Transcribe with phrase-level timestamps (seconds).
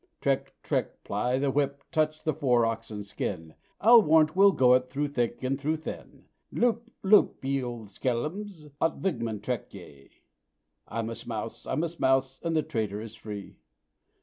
[0.19, 4.89] 'Trek,' 'trek,' ply the whip, touch the fore oxen's skin, I'll warrant we'll 'go it'
[4.89, 6.89] through thick and through thin 'Loop!
[7.03, 8.65] loop ye oud skellums!
[8.81, 10.09] ot Vigmaan trek jy.'
[10.87, 13.57] I'm a Smouse, I'm a Smouse, and the trader is free!